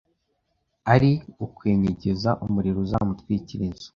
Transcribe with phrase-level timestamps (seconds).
[0.93, 1.11] ari
[1.45, 3.89] ukwenyegeza umuriro uzamutwikira inzu